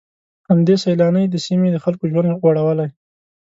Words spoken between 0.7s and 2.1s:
سيلانۍ د سيمې د خلکو